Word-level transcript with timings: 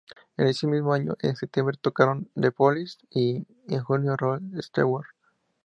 En 0.35 0.47
ese 0.47 0.65
mismo 0.65 0.93
año, 0.93 1.13
en 1.21 1.35
septiembre, 1.35 1.77
tocaron 1.79 2.27
The 2.33 2.51
Police 2.51 2.97
y 3.11 3.45
en 3.67 3.83
junio 3.83 4.17
Rod 4.17 4.41
Stewart. 4.59 5.09